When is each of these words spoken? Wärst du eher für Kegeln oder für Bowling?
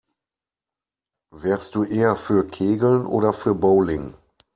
Wärst 1.29 1.75
du 1.75 1.83
eher 1.83 2.15
für 2.15 2.47
Kegeln 2.47 3.05
oder 3.05 3.33
für 3.33 3.53
Bowling? 3.53 4.15